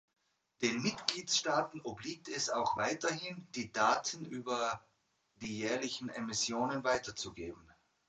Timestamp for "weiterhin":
2.75-3.45